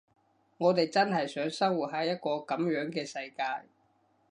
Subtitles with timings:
[0.57, 3.67] 我哋真係想生活喺一個噉樣嘅世界？